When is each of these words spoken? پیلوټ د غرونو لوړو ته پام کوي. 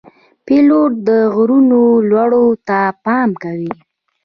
پیلوټ 0.45 0.91
د 1.07 1.09
غرونو 1.35 1.81
لوړو 2.09 2.45
ته 2.67 2.79
پام 3.03 3.29
کوي. 3.43 3.71